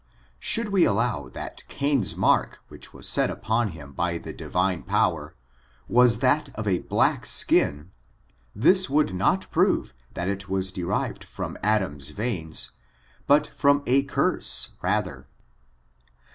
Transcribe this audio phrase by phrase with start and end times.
[0.39, 5.35] Should we allow that Cain^s mark which was set upon him by the Divine power,
[5.87, 7.91] was that of a black skin,
[8.55, 12.71] this would not prove that it was derived from Adam's veins,
[13.27, 15.27] but from a ctirse rather.